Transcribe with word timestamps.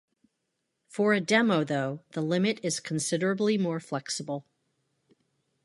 For 0.87 1.13
a 1.13 1.21
demo, 1.21 1.63
though, 1.63 1.99
the 2.13 2.23
limit 2.23 2.59
is 2.63 2.79
considerably 2.79 3.55
more 3.59 3.79
flexible. 3.79 4.47